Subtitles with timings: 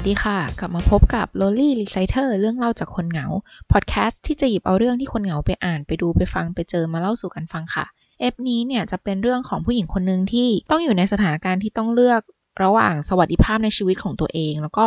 [0.00, 3.26] สดีค่ะ กลับมาพบกับ Lonely Reciter เรื่องเล่าจากคนเหงา
[3.72, 7.84] พอดแคสต์ที่จะหยิบเอาเรื่องที่คนเหงาไปอ่านไปดูไปฟังไปเจอมาเล่าสู่กันฟังค่ะ
[8.20, 12.20] เอฟนี้เนี่ยจะเป็นเรื่องของผู้หญิงคนหนึ่งที่ต้องอยู่ในสถานการณ์ที่ต้องเลือก
[12.62, 14.86] ระหว่างสวัสดิภาพในชีวิตของตัวเอง แล้วก็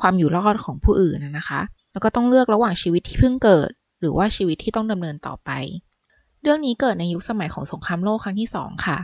[0.00, 1.60] ความอยู่รอดของผู้อื่นนะคะ
[1.92, 3.70] แล้วก็ต้องเลือกระหว่างชีวิตที่เพิ่งเกิด
[4.00, 5.50] หรือว่าชีวิตที่ต้องดำเนินต่อไป
[6.42, 8.98] เรื่องนี้เกิดในยุคสมัยของสงครามโลกครั้งที่สองค่ะ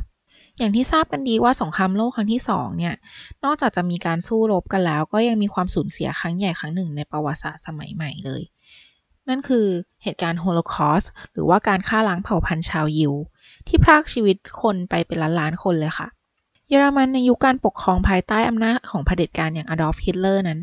[0.59, 2.95] อย่างที่ทราบกันดีว่าสงครามโลกครั้งที่สองเนี่ย
[3.45, 8.43] นอกจากจะมีการสู้รบกันแล้ว ก็ยังมีความสูญเสียครั้งใหญ่ครั้งหนึ่งในประวัติศาสตร์สมัยใหม่เลย
[9.29, 9.67] นั่นคือ
[10.03, 13.13] เหตุการณ์โฮโลคอสต์หรือว่าการฆ่าล้างเผ่าพันธุ์ชาวยิว
[13.67, 16.09] ที่พรากชีวิตคนไปเป็นล้านล้านคนเลยค่ะ
[16.69, 20.61] เยอรมันในยุคการปกครองภายใต้อำนาจของเผด็จการอย่างอดอล์ฟฮิตเลอร์นั้น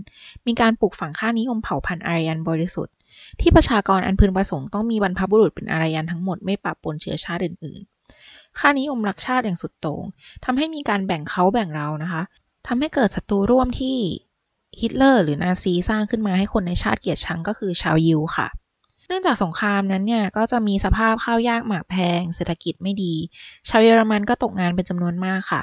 [0.47, 2.93] มีการปลูกฝังค่านิยมเผ่าพันธุ์อารยันบริสุทธิ์
[3.41, 7.94] ที่ประชากรอันพึงประสงค์ต้องมีบรรพบุรุษเป็นอารยันทั้งหมดไม่ปะปนเชื้อชาติอื่นๆ
[8.59, 10.03] ค่านิยมรักชาติอย่างสุดโต่ง
[10.45, 12.21] ทำให้มีการแบ่งเขาแบ่งเรานะคะ
[12.67, 13.97] ทำให้เกิดศัตรูร่วมที่
[14.79, 18.47] ฮิตเลอร์หรือนาซีสร้างขึ้นมาให้คนในชาติเกลียดชังก็คือชาวยิวค่ะ
[19.07, 23.13] เนื่องจากสงครามนั้นเนี่ยก็จะมีสภาพข้าวยากหมากแพง เศรษฐกิจไม่ดี
[23.69, 25.61] ชาวเยอรมันก็ตกงานเป็นจำนวนมากค่ะ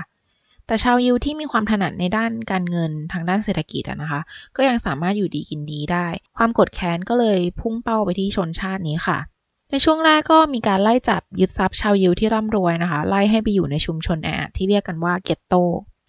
[0.67, 4.21] แต่ชาวยิวที่มีความถนัดในด้านการเงินทางด้านเศรษฐกิจนะคะ
[4.57, 9.19] ก็ยังสามารถอยู่ดีกินดีได้ ความกดแค้นก็เลยพุ่งเป้าไปที่ชนชาตินี้ค่ะ
[9.75, 15.55] ในช่วงแรกก็มีการไล่จับยึดทรัพย์ชาวยิวที่ร่ำรวยนะคะ ไล่ให้ไปอยู่ในชุมชนแออัดที่เรียกกันว่าเกตโต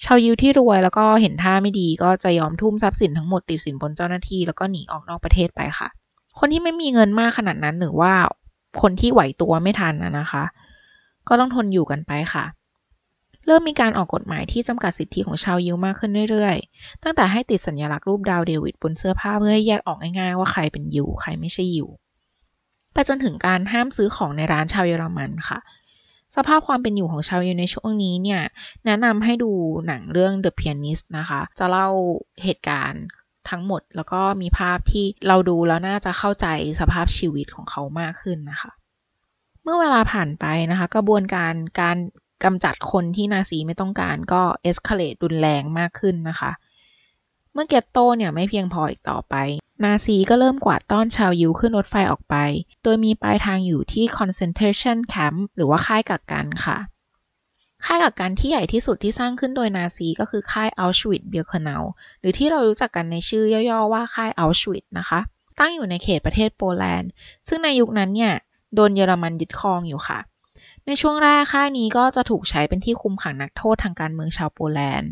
[0.03, 5.87] ชาวยิวที่รวยแล้วก็เห็นท่าไม่ดีก็จะยอมทุ่มทรัพย์สินทั้งหมดติดสินบนเจ้าหน้าที่แล้วก็หนีออกนอกประเทศไปค่ะ
[6.39, 8.13] คนที่ไม่มีเงินมากขนาดนั้นหรือว่า
[8.81, 10.43] คนที่ไหวตัวไม่ทันนะคะ
[11.27, 12.45] ก็ต้องทนอยู่กันไปค่ะ
[13.45, 21.89] เริ่มมีการออกกฎหมายที่จำกัดสิทธิของชาวยิวมากขึ้นเรื่อยๆ ตั้งแต่ให้ติดสัญลักษณ์รูปดาวเดวิดบนเสื้อผ้าเพื่อให้แยกออกง่ายๆว่าใครเป็นยิวใครไม่ใช่ยิว
[22.93, 25.59] ไปจนถึงการห้ามซื้อของในร้านชาวเยอรมันค่ะ
[26.35, 28.41] สภาพความเป็นอยู่ของชาวเยอรมันในช่วงนี้เนี่ย
[28.85, 29.51] แนะนำให้ดู
[29.87, 31.89] หนังเรื่อง The Pianist นะคะ จะเล่า
[32.43, 33.03] เหตุการณ์
[33.49, 36.47] ทั้งหมดแล้วก็มีภาพที่เราดูแล้วน่าจะเข้าใจ
[36.81, 38.71] สภาพชีวิตของเขามากขึ้นนะคะ
[39.63, 41.97] เมื่อเวลาผ่านไปนะคะ กระบวนการการ
[42.45, 46.51] กำจัดคนที่นาซีไม่ต้องการก็ escalate รุนแรงมากขึ้นนะคะ
[47.53, 49.35] เมื่อ ghetto เนี่ยไม่เพียงพออีกต่อไป
[49.83, 52.35] นาซีก็เริ่มกวาดต้อนชาวยิวขึ้นรถไฟออกไป
[52.83, 56.77] โดยมีปลายทางอยู่ที่ concentration camp หรือว่าค่ายกักกันค่ะ
[57.85, 61.83] ค่ายกักกันที่ใหญ่ที่สุดที่สร้างขึ้นโดยนาซีก็คือค่าย Auschwitz-Birkenau
[62.19, 65.19] หรือที่เรารู้จักกันในชื่อย่อๆว่าค่าย Auschwitz นะคะ
[65.59, 67.09] ตั้งอยู่ในเขตประเทศโปแลนด์
[67.47, 68.33] ซึ่งในยุคนั้นเนี่ย
[68.75, 70.19] โดนเยอรมันยึดครองอยู่ค่ะ
[70.87, 75.11] ในช่วงแรกค่ายนี้ก็จะถูกใช้เป็นที่คุมขังนักโทษทางการเมืองชาวโปแลนด์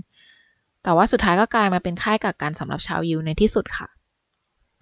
[0.83, 3.87] แต่ว่าสุดท้ายก็กลายมาเป็นค่ายกักกันสำหรับชาวยิวในที่สุดค่ะ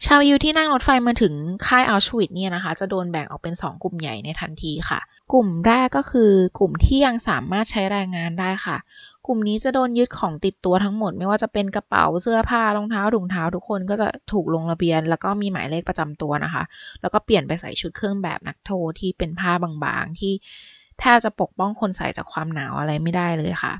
[0.05, 1.33] ชาวยิวที่นั่งรถไฟมาถึง
[1.65, 4.99] ค่ายอัลชวิตเนี่ยนะคะ จะโดนแบ่งออกเป็น 2 กลุ่มใหญ่ในทันทีค่ะ
[5.33, 8.77] กลุ่มแรกก็คือกลุ่มที่ยังสามารถใช้แรงงานได้ค่ะ
[9.25, 16.63] กลุ่มนี้จะโดนยึดของติดตัวทั้งหมด ไม่ว่าจะเป็นกระเป๋าเสื้อผ้ารองเท้าถุงเท้าทุกคนก็จะถูกลงระเบียน แล้วก็มีหมายเลขประจำตัวนะคะ
[17.01, 20.33] แล้วก็เปลี่ยนไปใส่ชุดเครื่องแบบนักโทษที่เป็นผ้าบางๆ ที่
[20.99, 23.73] แทบจะปกป้องคนใส่จากความหนาวอะไรไม่ได้เลยค่ะ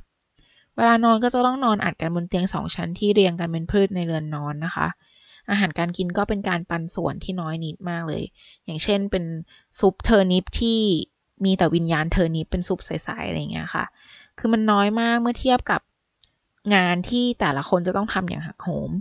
[0.76, 4.88] เวลานอนก็จะต้องนอนอัดกันบนเตียงสองชั้นที่เรียงกันเป็นพืดในเรือนนอนนะคะ
[5.50, 8.24] อาหารการกินก็เป็นการปันส่วนที่น้อยนิดมากเลย
[8.66, 9.26] อย่างเช่นเป็น
[9.80, 10.80] ซุป turnip ที่
[11.46, 13.86] มีแต่วิญญาณ turnip เป็นซุปใสๆอะไรเงี้ยค่ะ
[14.40, 15.82] คือมันน้อยมากเมื่อเทียบกับ
[16.76, 18.92] งานที่แต่ละคนจะต้องทำอย่างหักโหม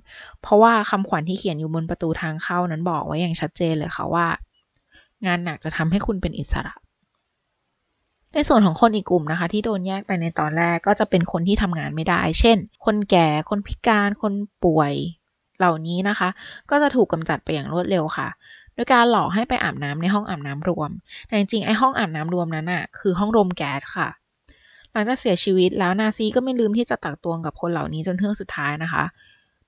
[0.42, 4.26] เพราะว่าคำขวัญที่เขียนอยู่บนประตูทางเข้านั้นบอกไว้อย่างชัดเจนเลยค่ะว่า
[5.26, 6.74] งานหนักจะทำให้คุณเป็นอิสระ
[8.32, 14.32] ในส่วนของคนอีกกลุ่มนะคะ ที่โดนแยกไปในตอนแรกก็จะเป็นคนที่ทำงานไม่ได้ เช่น คนแก่ คนพิการ คน
[14.64, 14.92] ป่วย
[15.58, 16.28] เหล่านี้นะคะ
[16.70, 18.28] ก็จะถูกกำจัดไปอย่างรวดเร็วค่ะ
[18.74, 20.90] โดยการหลอกให้ไปอาบน้ำในห้องอาบน้ำรวม
[21.26, 24.08] แต่จริงๆ ไอ้ห้องอาบน้ำรวมนั้นอะคือห้องรมแก๊สค่ะ
[24.92, 29.04] หลังจากเสียชีวิตแล้วนาซีก็ไม่ลืมที่จะตักตวงกับคนเหล่านี้จนเทื่องสุดท้ายนะคะ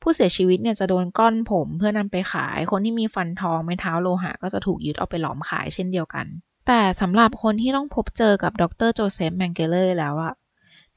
[0.02, 6.26] ผู้เสียชีวิตเนี่ยจะโดนก้อนผมเพื่อนำไปขาย คนที่มีฟันทองไม้เท้าโลหะ ก็จะถูกยึดเอาไปหลอมขายเช่นเดียวกัน
[6.66, 10.34] แต่สำหรับคนที่ต้องพบเจอกับดรโจเซฟแมงเกเลอร์แล้วอะ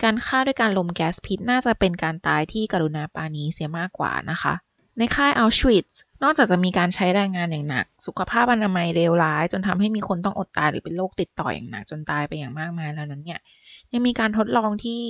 [0.03, 4.53] การฆ่าด้วยการรมแก๊สพิษน่าจะเป็นการตายที่กรุณาปรานีเสียมากกว่านะคะ
[4.98, 13.40] ในค่ายเอาชวิตซ์นอกจากจะมีการใช้แรงงานอย่างหนัก สุขภาพอนามัยเลวร้าย จนทำให้มีคนต้องอดตายหรือเป็นโรคติดต่ออย่างหนักจนตายไปอย่างมากมายแล้วนั้นเนี่ย
[13.94, 15.01] ยังมีการทดลองที่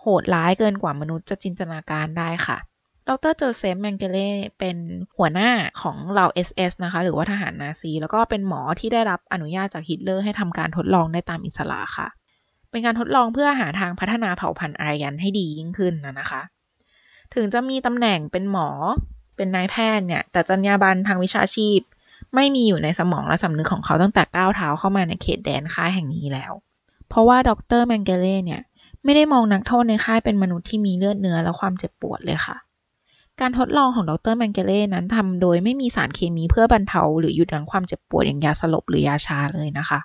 [0.00, 2.58] โหดร้ายเกินกว่ามนุษย์จะจินตนาการได้ค่ะ
[3.08, 4.76] ดรโจเซฟแมงเกเล่เป็น
[5.16, 5.50] หัวหน้า
[5.82, 12.08] ของเหล่า SS นะคะ หรือว่าทหารนาซี แล้วก็เป็นหมอที่ได้รับอนุญาตจากฮิตเลอร์ให้ทำการทดลองได้ตามอิสระค่ะ
[12.70, 16.42] เป็นการทดลองเพื่อหาทางพัฒนาเผ่าพันธุ์อารยันให้ดียิ่งขึ้นนะคะ
[17.36, 18.68] ถึงจะมีตำแหน่งเป็นหมอ
[19.36, 21.80] เป็นนายแพทย์เนี่ย แต่จรรยาบรรณทางวิชาชีพ
[22.34, 26.52] ไม่มีอยู่ในสมองและสำนึกของเขาตั้งแต่ก้าวเท้าเข้ามาในเขตแดนค่ายแห่งนี้แล้ว
[27.08, 27.50] เพราะว่าด
[27.80, 28.60] รแมงเกเล่เนี่ย
[29.04, 32.56] ไม่ได้มองนักโทษในค่ายเป็นมนุษย์ที่มีเลือดเนื้อและความเจ็บปวดเลยค่ะ
[33.40, 39.98] การทดลองของดรแมงเกเล่นั้นทำโดยไม่มีสารเคมีเพื่อบรรเทา หรือหยุดยั้งความเจ็บปวดอย่างยาสลบหรือยาชาเลยนะคะ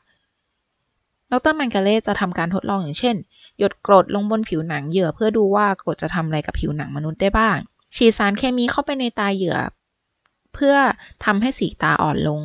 [1.31, 3.16] ดรแมงเกเล่จะทำการทดลองอย่างเช่น
[3.62, 7.58] หยดกรดลงบนผิวหนังเหยื่อเพื่อดูว่ากรดจะทำอะไรกับผิวหนังมนุษย์ได้บ้าง
[7.96, 9.58] ฉีดสารเคมีเข้าไปในตาเหยื่อ
[10.54, 10.75] เพื่อ
[11.25, 12.42] ทำให้สีตาอ่อนลง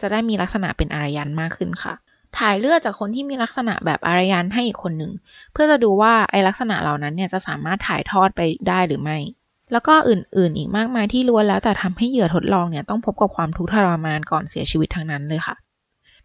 [0.00, 1.94] จะได้มีลักษณะเป็นอารยันมากขึ้นค่ะ
[2.38, 5.12] ถ่ายเลือดจากคนที่มีลักษณะแบบอารยันให้อีกคนหนึ่ง
[5.52, 9.18] เพื่อจะดูว่าไอลักษณะเหล่านั้นเนี่ยจะสามารถถ่ายทอดไปได้หรือไม่
[9.72, 15.56] แล้วก็อื่นๆ อีกมากมายที่ล้วนแล้วแต่ทำให้เหยื่อทดลองเนี่ยต้องพบกับความทุกข์ทรมานก่อนเสียชีวิตทั้งนั้นเลยค่ะ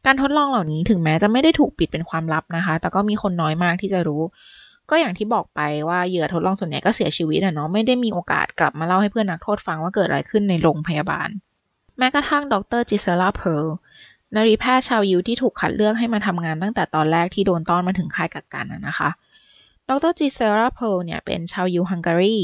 [0.06, 4.22] การทดลองเหล่านี้ถึงแม้จะไม่ได้ถูกปิดเป็นความลับนะคะ แต่ก็มีคนน้อยมากที่จะรู้
[4.90, 11.30] ก็อย่างที่บอกไปว่าเหยื่อทดลองส่วนใหญ่ก็เสียชีวิตอะเนาะไม่ได้มีโอกาสกลับมาเล่าให้เพื่อนนักโทษฟังว่าเกิดอะไรขึ้นในโรงพยาบาล
[11.98, 13.68] แม้กระทั่งดรจิเซลาเพร์ล
[14.36, 19.10] นรีแพทย์ชาวยิวที่ถูกคัดเลือกให้มาทำงานตั้งแต่ตอนแรกที่โดนต้อนมาถึงค่ายกักกันนะคะ
[19.90, 22.38] ดรจิเซลาเพร์ลเนี่ยเป็นชาวยิวฮังการี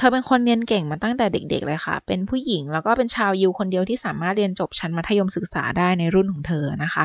[0.00, 7.04] เธอเป็นคนเรียนเก่งมาตั้งแต่เด็ก ๆ เลยค่ะ เป็นผู้หญิงแล้วก็เป็นชาวยูคนเดียวที่สามารถเรียนจบชั้นมัธยมศึกษาได้ในรุ่นของเธอนะคะ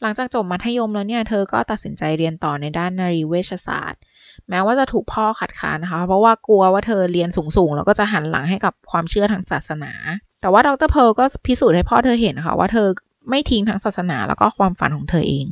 [0.00, 4.00] หลังจากจบมัธยมแล้วเนี่ย เธอก็ตัดสินใจเรียนต่อในด้านนารีเวชศาสตร์
[4.48, 9.92] แม้ว่าจะถูกพ่อขัดขานนะคะ เพราะว่ากลัวว่าเธอเรียนสูงๆแล้วก็จะหันหลังให้กับความเชื่อทางศาสนา
[10.40, 12.88] แต่ว่าดรเพลก็พิสูจน์ให้พ่อเธอเห็นค่ะว่าเธอ
[13.30, 15.46] ไม่ทิ้งทางศาสนาแล้วก็ความฝันของเธอเอง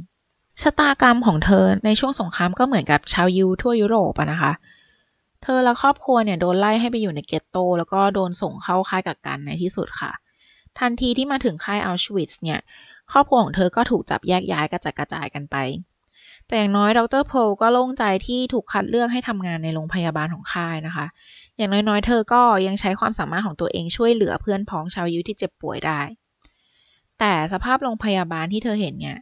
[0.62, 10.12] ชะตากรรมของเธอในช่วงสงครามก็เหมือนกับชาวยูทั่วยุโรปนะคะเธอและครอบครัวเนี่ยโดนไล่ให้ไปอยู่ในเกตโต แล้วก็โดนส่งเข้าค่ายกักกันในที่สุดค่ะ
[10.78, 12.60] ทันทีที่มาถึงค่ายอัลชวิตส์เนี่ย
[13.12, 15.56] ครอบครัวของเธอก็ถูกจับแยกย้ายกระจัดกระจายกันไป
[16.48, 21.06] แต่อย่างน้อยดรโพลก็โล่งใจที่ถูกคัดเลือกให้ทำงานในโรงพยาบาลของค่ายนะคะ
[21.56, 26.00] อย่างน้อยๆ เธอก็ยังใช้ความสามารถของตัวเองช่วยเหลือเพื่อนพ้องชาวยุที่เจ็บป่วยได้
[27.19, 29.19] แต่สภาพโรงพยาบาลที่เธอเห็นเนี่ย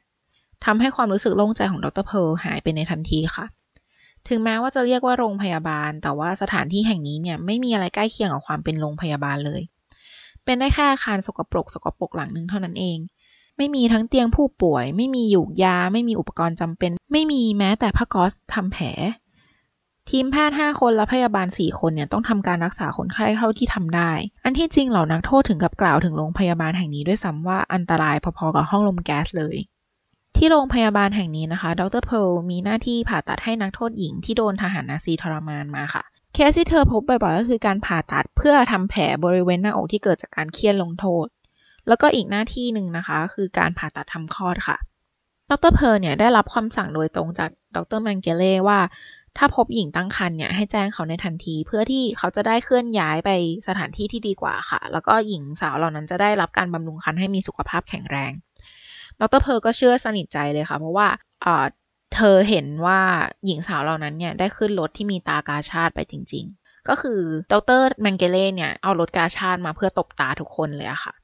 [0.64, 3.46] ทำให้ความรู้สึกโล่งใจของดรเพลหายไปในทันทีค่ะ
[4.28, 9.62] ถึงแม้ว่าจะเรียกว่าโรงพยาบาล แต่ว่าสถานที่แห่งนี้เนี่ยไม่มีอะไรใกล้เคียงกับความเป็นโรงพยาบาลเลย
[10.44, 12.98] เป็นได้แค่อาคารสกปรกสกปรกหลังนึงเท่านั้นเอง
[13.56, 18.86] ไม่มีทั้งเตียงผู้ป่วย ไม่มีหยูกยา ไม่มีอุปกรณ์จำเป็น ไม่มีแม้แต่ผ้าก๊อซทำแผล
[20.10, 24.10] ทีมแพทย์ 5 คนและพยาบาล 4 คนเนี่ยต้องทำการรักษาคนไข้เท่าที่ทำได้
[24.44, 29.56] อันที่จริงเหล่านักโทษถึงกับกล่าวถึงโรงพยาบาลแห่งนี้ด้วยซ้ำว่าอันตรายพอๆกับห้องลมแก๊สเลย
[30.40, 36.02] ที่โรงพยาบาลแห่งนี้นะคะ ดรเพลมีหน้าที่ผ่าตัดให้นักโทษหญิงที่โดนทหารนาซีทรมานมาค่ะ
[36.34, 41.26] เคสที่เธอพบบ่อยๆก็คือการผ่าตัดเพื่อทำแผลบริเวณหน้าอกที่เกิดจากการเคี่ยนลงโทษ
[41.88, 44.76] แล้วก็อีกหน้าที่หนึ่งนะคะ คือการผ่าตัดทำคลอดค่ะ
[45.50, 48.78] ดรเพลเนี่ยได้รับความสั่งโดยตรงจากดรแมงเกเล่ว่า
[49.38, 53.30] ถ้าพบหญิงตั้งครรภ์เนี่ยให้แจ้งเขาในทันที เพื่อที่เขาจะได้เคลื่อนย้ายไป
[53.68, 58.32] สถานที่ที่ดีกว่าค่ะ แล้วก็หญิงสาวเหล่านั้นจะได้รับการบำรุงครรภ์ให้มีสุขภาพแข็งแรง
[59.20, 61.08] ดรเพอร์ก็เชื่อสนิทใจเลยค่ะ เพราะว่า
[62.14, 63.00] เธอเห็นว่า
[63.46, 67.20] หญิงสาวเหล่านั้นเนี่ยได้ขึ้นรถที่มีตากาชาติไปจริง ๆ ก็คือ
[67.52, 71.14] ดรแมงเกเล่เนี่ยเอารถกาชาติมาเพื่อตบตาทุกคนเลยอะค่ะ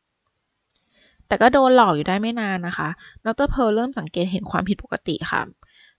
[1.28, 2.88] แต่ก็โดนหลอกอยู่ได้ไม่นานนะคะ
[3.26, 5.42] ดรเพลเริ่มสังเกตเห็นความผิดปกติค่ะ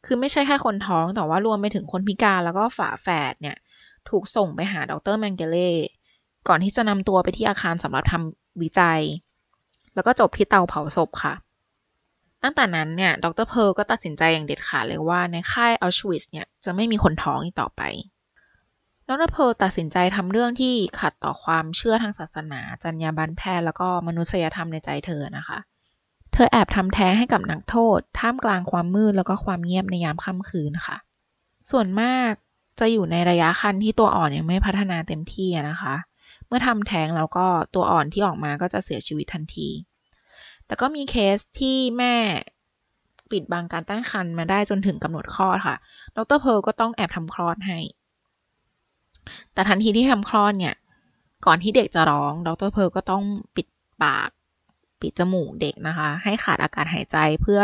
[0.06, 3.58] คือไม่ใช่แค่คนท้องแต่ว่ารวมไปถึงคนพิการแล้วก็ฝาแฝดเนี่ย
[4.10, 5.72] ถูกส่งไปหาดรแมงเกเล่
[6.48, 9.02] ก่อนที่จะนำตัวไปที่อาคารสำหรับทำวิจัย
[9.96, 11.34] แล้วก็จบที่เตาเผาศพค่ะ
[12.48, 17.82] ตั้งแต่นั้นเนี่ย ดรเพลก็ตัดสินใจอย่างเด็ดขาดเลยว่าในค่ายอัลชวิสเนี่ยจะไม่มีคนท้องอีกต่อไป
[19.08, 25.58] ดรเพลตัดสินใจทำเรื่องที่ขัดต่อความเชื่อทางศาสนา จรรยาบรรณแพทย์แล้วก็มนุษยธรรมในใจเธอนะคะ
[26.34, 30.98] เธอแอบทำแท้งให้กับนักโทษ ท่ามกลางความมืดแล้วก็ความเงียบในยามค่ำคืนค่ะ
[31.70, 32.32] ส่วนมาก
[32.80, 35.96] จะอยู่ในระยะคันที่ตัวอ่อนยังไม่พัฒนาเต็มที่นะคะ
[36.48, 39.70] เมื่อทำแท้งแล้วก็ตัวอ่อนที่ออกมาก็จะเสียชีวิตทันที
[40.68, 42.16] แต่ก็มีเคสที่แม่
[43.32, 45.76] ปิดบังการตั้งครรภ์มาได้จนถึงกำหนดคลอดค่ะ
[46.16, 47.80] ดรเพลก็ต้องแอบทำคลอดให้
[49.54, 50.76] แต่ทันทีที่ทำคลอดเนี่ย
[51.46, 53.24] ก่อนที่เด็กจะร้อง ดรเพลก็ต้อง
[53.56, 53.68] ปิด
[54.04, 54.30] ปาก
[55.02, 57.62] ปิดจมูกเด็กนะคะ ให้ขาดอากาศหายใจเพื่อ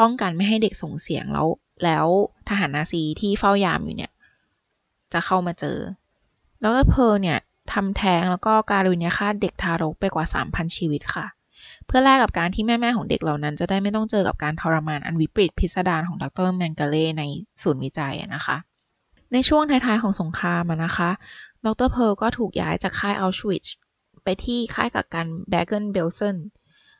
[0.00, 1.48] ป้องกันไม่ให้เด็กส่งเสียงแล้ว
[1.84, 2.06] แล้ว
[2.48, 4.12] ทหารนาซีที่เฝ้ายามอยู่เนี่ย
[5.12, 5.78] จะเข้ามาเจอ
[6.62, 7.38] ดรเพลเนี่ย
[7.72, 11.26] ทำแท้งแล้วก็การุญยฆาตเด็กทารกไปกว่า 3,000 ชีวิตค่ะ
[11.92, 17.22] พื่อแลกกับการที่แม่ๆของเด็กเหล่านั้น จะได้ไม่ต้องเจอกับการทรมานอันวิปริตพิสดารของดรแมงกาเล่ใน
[17.62, 18.56] ศูนย์วิจัยนะคะ
[19.32, 21.10] ในช่วงท้ายๆของสงครามนะคะ
[21.66, 23.66] ดรเพร์ลก็ถูกย้ายจากค่ายอัลชวิช
[24.24, 26.36] ไปที่ค่ายกักกันแบเกนเบลเซน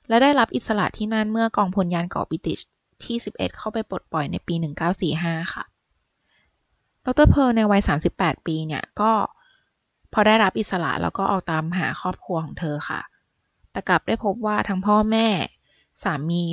[0.08, 2.60] และได้รับอิสระที่นั่นเมื่อกองพลยานเกาะบิติช
[3.04, 4.54] ที่ 11 เข้าไปปลดปล่อยในปี
[5.04, 5.64] 1945 ค่ะ
[7.06, 7.82] ดรเพร์ลในวัย
[8.14, 9.12] 38 ปีเนี่ย ก็
[10.12, 13.00] พอได้รับอิสระแล้วก็ออกตามหาครอบครัวของเธอค่ะ
[13.72, 15.26] แต่กลับได้พบว่าทั้งพ่อแม่
[16.02, 16.44] สามี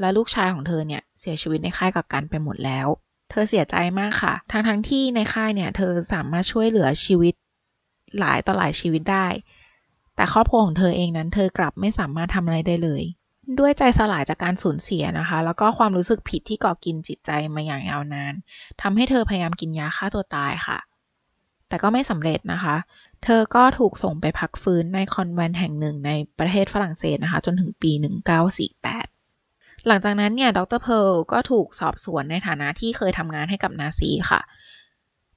[0.00, 2.86] และลูกชายของเธอเนี่ยเสียชีวิตในค่ายกักกันไปหมดแล้ว
[3.30, 7.34] เธอเสียใจมากค่ะ ทั้งทั้งที่ในค่ายเนี่ย เธอสามารถช่วยเหลือชีวิต
[8.18, 9.26] หลายต่อหลายชีวิตได้
[10.16, 13.02] แต่ครอบครัวของเธอเองนั้น เธอกลับไม่สามารถทำอะไรได้เลย
[13.58, 18.34] ด้วยใจสลายจากการสูญเสียนะคะ แล้วก็ความรู้สึกผิดที่ก่อกินจิตใจมาอย่างยาวนาน
[18.82, 20.78] ทำให้เธอพยายามกินยาฆ่าตัวตายค่ะ
[21.68, 22.76] แต่ก็ไม่สำเร็จนะคะ
[23.24, 27.92] เธอก็ถูกส่งไปพักฟื้นในคอนแวนต์แห่งหนึ่งในประเทศฝรั่งเศสนะคะ จนถึงปี
[29.08, 34.40] 1948 หลังจากนั้นเนี่ย ดรเพร์ลก็ถูกสอบสวนในฐานะที่เคยทำงานให้กับนาซีค่ะ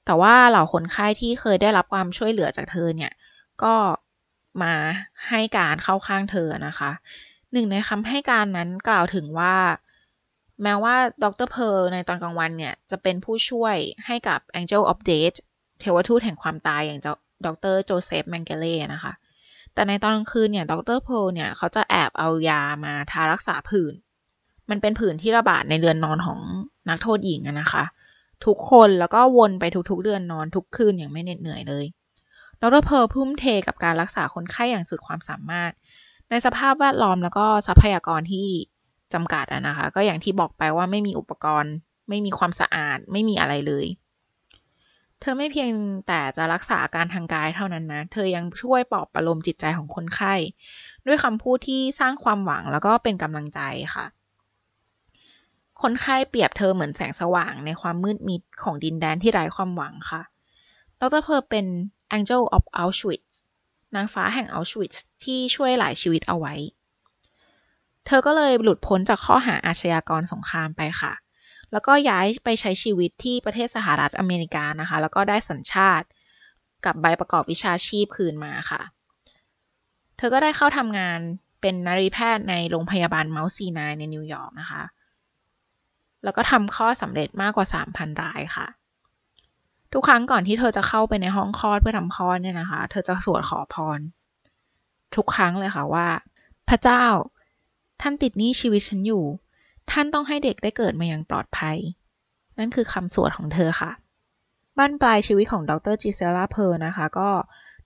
[0.05, 3.11] แต่ว่าเหล่าคนไข้ที่เคยได้รับความช่วยเหลือจากเธอเนี่ย
[3.63, 3.73] ก็
[4.63, 4.73] มา
[5.29, 6.91] ให้การเข้าข้างเธอนะคะ
[7.53, 9.55] หนึ่งในคำให้การนั้นกล่าวถึงว่า
[10.63, 15.37] แม้ว่าดรเพร์ลในตอนกลางวันเนี่ย จะเป็นผู้ช่วยให้กับ Angel of Death
[15.79, 17.15] เทวทูตแห่งความตายอย่างเจ้า
[17.45, 19.13] ดรโจเซฟแมงเกเล่นะคะ
[19.73, 23.93] แต่ในตอนกลางคืนเนี่ยดรเพร์ลเนี่ยเขาจะแอบเอายามาทารักษาผื่น
[24.69, 26.39] มันเป็นผื่นที่ระบาดในเรือนนอนของ
[26.89, 27.83] นักโทษหญิงนะคะ
[28.45, 31.85] ทุกคนแล้วก็วนไปทุกๆเรือนนอนทุกคืนอย่างไม่เหน็ดเหนื่อยเลย
[32.61, 35.71] ดรเพร์ลทุ่มเทกับการรักษาคนไข้อย่างสุดความสามารถ
[36.29, 38.47] ในสภาพแวดล้อมแล้วก็ทรัพยากรที่
[39.13, 41.73] จำกัดอะนะคะ ก็อย่างที่บอกไปว่าไม่มีอุปกรณ์
[42.09, 43.85] ไม่มีความสะอาด ไม่มีอะไรเลย
[45.21, 45.71] เธอไม่เพียง
[46.07, 50.33] แต่จะรักษาอาการทางกายเท่านั้นนะ เธอยังช่วยปลอบประโลมจิตใจของคนไข้
[51.05, 53.59] ด้วยคำพูดที่สร้างความหวังแล้วก็เป็นกำลังใจ
[53.95, 54.05] ค่ะ
[55.81, 60.21] คนไข้เปรียบเธอเหมือนแสงสว่างในความมืดมิดของดินแดนที่ไร้ความหวังค่ะ
[61.01, 61.65] ดรเพอร์เป็น
[62.17, 63.29] Angel of Auschwitz
[63.95, 66.53] นางฟ้าแห่ง Auschwitz ที่ช่วยหลายชีวิตเอาไว้
[68.05, 71.13] เธอก็เลยหลุดพ้นจากข้อหาอาชญากรสงครามไปค่ะ
[71.71, 76.07] แล้วก็ย้ายไปใช้ชีวิตที่ประเทศสหรัฐอเมริกานะคะ แล้วก็ได้สัญชาติ
[76.85, 78.81] กับใบประกอบวิชาชีพคืนมาค่ะ
[80.17, 81.19] เธอก็ได้เข้าทำงาน
[81.61, 84.83] เป็นนรีแพทย์ในโรงพยาบาล Mount Sinai ในนิวยอร์กนะคะ
[86.23, 88.67] แล้วก็ทำคลอดสำเร็จมากกว่า 3,000 รายค่ะ
[89.93, 93.99] ทุกครั้งก่อนที่เธอจะเข้าไปในห้องคลอดเพื่อทำคลอดเนี่ยนะคะ เธอจะสวดขอพร
[95.15, 96.07] ทุกครั้งเลยค่ะว่า
[96.69, 97.03] พระเจ้า
[98.01, 99.25] ท่านติดหนี้ชีวิตฉันอยู่
[99.91, 101.77] ท่านต้องให้เด็กได้เกิดมาอย่างปลอดภัย
[102.57, 103.91] นั่นคือคำสวดของเธอค่ะ
[104.77, 107.29] บ้านปลายชีวิตของดรจิเซล่าเพอร์นะคะ ก็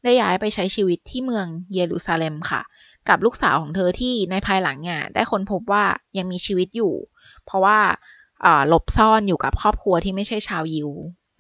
[0.04, 2.62] ได้ย้ายไปใช้ชีวิตที่เมืองเยรูซาเล็มค่ะ
[3.10, 5.86] กับลูกสาวของเธอที่ในภายหลังเนี่ยได้ค้นพบว่า
[6.18, 6.94] ยังมีชีวิตอยู่
[7.46, 7.80] เพราะว่า
[8.68, 10.90] หลบซ่อนอยู่กับครอบครัวที่ไม่ใช่ชาวยิว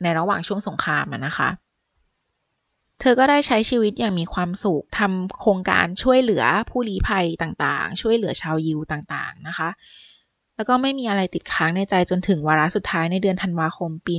[0.03, 1.49] ในระหว่างช่วงสงครามนะคะ
[2.99, 9.69] เธอก็ได้ใช้ชีวิตอย่างมีความสุขทำโครงการช่วยเหลือผู้ลี้ภัยต่างๆ ช่วยเหลือชาวยิวต่างๆนะคะ
[10.63, 14.15] แล้วก็ไม่มีอะไรติดค้างในใจจนถึงวาระสุดท้ายในเดือนธันวาคมปี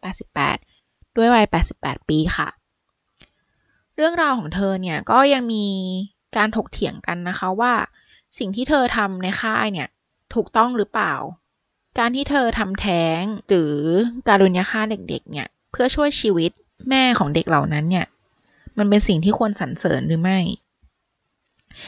[0.00, 2.48] 1988 ด้วยวัย 88 ปีค่ะ
[3.96, 5.66] เรื่องราวของเธอเนี่ยก็ยังมี
[6.36, 7.72] การถกเถียงกันนะคะว่า
[8.38, 9.88] สิ่งที่เธอทำในค่ายเนี่ย
[10.34, 11.14] ถูกต้องหรือเปล่า
[11.98, 13.74] การที่เธอทำแท้งหรือ
[14.28, 16.50] การุญยฆ่าเด็กๆ เนี่ยเพื่อช่วยชีวิต
[16.88, 18.06] แม่ของเด็กเหล่านั้นเนี่ย
[18.78, 20.38] มันเป็นสิ่งที่ควรสรรเสริญหรือไม่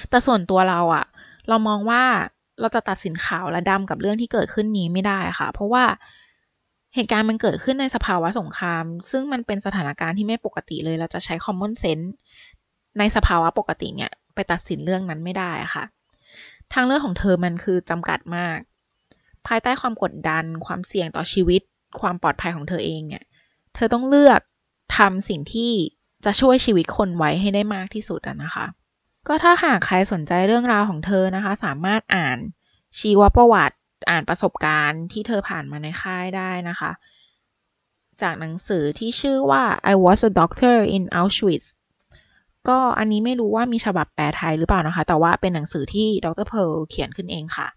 [0.09, 1.05] แต่ส่วนตัวเราอะ
[1.49, 2.05] เรามองว่า
[2.60, 5.84] เราจะตัดสินขาวและดำกับเรื่องที่เกิดขึ้นนี้ไม่ได้ค่ะ เพราะว่า
[6.94, 12.08] เหตุการณ์มันเกิดขึ้นในสภาวะสงคราม ซึ่งมันเป็นสถานการณ์ที่ไม่ปกติเลย เราจะใช้ common sense
[12.98, 15.84] ในสภาวะปกติเนี่ย ไปตัดสินเรื่องนั้นไม่ได้ค่ะ
[16.72, 18.58] ทางเลือกของเธอมันคือจำกัดมาก
[19.46, 21.62] ภายใต้ความกดดัน ความเสี่ยงต่อชีวิต
[22.00, 23.25] ความปลอดภัยของเธอเองเนี่ย
[23.75, 24.40] เธอต้องเลือก
[24.96, 25.72] ทำสิ่งที่
[26.25, 28.66] จะช่วยชีวิตคนไว้ให้ได้มากที่สุดนะคะ
[29.28, 32.38] ก็ถ้าหากใครสนใจเรื่องราวของเธอนะคะ สามารถอ่าน
[32.99, 33.76] ชีวประวัติ
[34.11, 36.90] อ่านประสบการณ์ที่เธอผ่านมาในค่ายได้นะคะ
[38.23, 41.66] จากหนังสือที่ชื่อว่า I was a doctor in Auschwitz
[42.68, 47.68] ก็อันนี้ไม่รู้ว่ามีฉบับแปลไทยหรือเปล่านะคะ แต่ว่าเป็นหนังสือที่ดรเพร์ลเขียนขึ้นเองค่ะ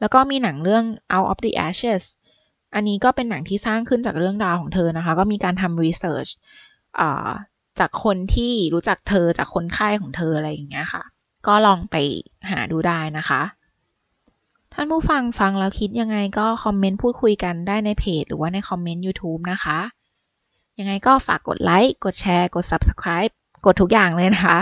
[0.00, 2.02] แล้วก็มีหนังเรื่อง Out of the Ashes
[2.74, 6.28] อันนี้ก็เป็นหนังที่สร้างขึ้นจากเรื่องราวของเธอนะคะ ก็มีการทำรีเสิร์ช
[7.80, 11.02] จากคนที่รู้จักเธอจากคนไข้ของเธออะไรอย่างเงี้ยค่ะ
[11.46, 11.96] ก็ลองไป
[12.50, 13.42] หาดูได้นะคะ
[14.72, 19.78] ท่านผู้ฟังฟังแล้วคิดยังไงก็คอมเมนต์พูดคุยกันได้ในเพจ หรือว่าในคอมเมนต์ YouTube นะคะ
[20.78, 23.32] ยังไงก็ฝากกดไลค์กดแชร์ กด Subscribe
[23.66, 24.58] กดทุกอย่างเลยนะคะ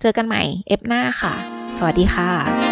[0.00, 1.34] เจอกันใหม่เอฟหน้าค่ะ
[1.76, 2.63] สวัสดีค่ะ